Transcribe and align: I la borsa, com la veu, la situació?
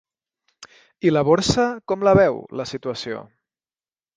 I 1.09 1.11
la 1.13 1.23
borsa, 1.27 1.65
com 1.91 2.07
la 2.09 2.17
veu, 2.21 2.41
la 2.63 2.67
situació? 2.73 3.21